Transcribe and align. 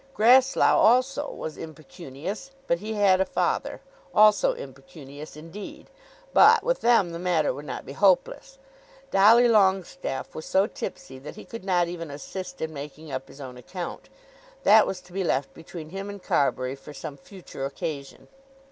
Grasslough, 0.15 0.77
also, 0.79 1.29
was 1.29 1.59
impecunious; 1.59 2.49
but 2.65 2.79
he 2.79 2.93
had 2.95 3.21
a 3.21 3.23
father, 3.25 3.81
also 4.15 4.53
impecunious, 4.55 5.37
indeed; 5.37 5.91
but 6.33 6.63
with 6.63 6.81
them 6.81 7.11
the 7.11 7.19
matter 7.19 7.53
would 7.53 7.67
not 7.67 7.85
be 7.85 7.91
hopeless. 7.93 8.57
Dolly 9.11 9.47
Longestaffe 9.47 10.33
was 10.33 10.47
so 10.47 10.65
tipsy 10.65 11.19
that 11.19 11.35
he 11.35 11.45
could 11.45 11.63
not 11.63 11.87
even 11.87 12.09
assist 12.09 12.63
in 12.63 12.73
making 12.73 13.11
up 13.11 13.27
his 13.27 13.39
own 13.39 13.57
account. 13.57 14.09
That 14.63 14.87
was 14.87 15.01
to 15.01 15.13
be 15.13 15.23
left 15.23 15.53
between 15.53 15.89
him 15.89 16.09
and 16.09 16.19
Carbury 16.23 16.75
for 16.75 16.95
some 16.95 17.15
future 17.15 17.63
occasion. 17.63 18.27